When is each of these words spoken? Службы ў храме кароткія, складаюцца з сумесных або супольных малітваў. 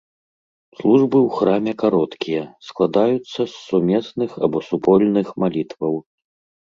Службы 0.77 1.17
ў 1.27 1.39
храме 1.39 1.73
кароткія, 1.83 2.41
складаюцца 2.69 3.37
з 3.37 3.49
сумесных 3.67 4.29
або 4.49 4.57
супольных 4.69 5.27
малітваў. 5.45 5.95